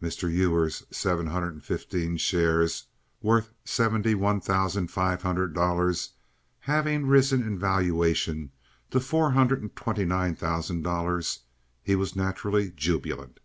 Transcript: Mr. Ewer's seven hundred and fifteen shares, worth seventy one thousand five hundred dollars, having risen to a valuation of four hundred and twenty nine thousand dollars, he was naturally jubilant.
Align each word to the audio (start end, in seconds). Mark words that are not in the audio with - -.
Mr. 0.00 0.30
Ewer's 0.32 0.84
seven 0.92 1.26
hundred 1.26 1.52
and 1.54 1.64
fifteen 1.64 2.16
shares, 2.16 2.84
worth 3.20 3.50
seventy 3.64 4.14
one 4.14 4.40
thousand 4.40 4.86
five 4.86 5.22
hundred 5.22 5.52
dollars, 5.52 6.10
having 6.60 7.06
risen 7.08 7.40
to 7.42 7.52
a 7.52 7.56
valuation 7.56 8.52
of 8.92 9.04
four 9.04 9.32
hundred 9.32 9.62
and 9.62 9.74
twenty 9.74 10.04
nine 10.04 10.36
thousand 10.36 10.82
dollars, 10.82 11.40
he 11.82 11.96
was 11.96 12.14
naturally 12.14 12.70
jubilant. 12.70 13.40